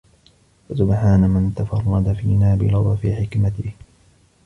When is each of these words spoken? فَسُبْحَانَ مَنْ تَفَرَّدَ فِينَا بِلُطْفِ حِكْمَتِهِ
فَسُبْحَانَ 0.69 1.21
مَنْ 1.29 1.53
تَفَرَّدَ 1.55 2.13
فِينَا 2.13 2.55
بِلُطْفِ 2.55 3.05
حِكْمَتِهِ 3.07 3.71